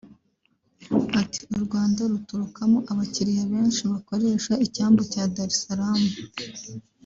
[1.21, 6.01] Ati “U Rwanda ruturukamo abakiriya benshi bakoresha icyambu cya Dar-es-Salaam